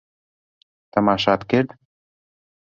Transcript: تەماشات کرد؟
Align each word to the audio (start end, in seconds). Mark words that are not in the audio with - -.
تەماشات 0.93 1.41
کرد؟ 1.49 1.69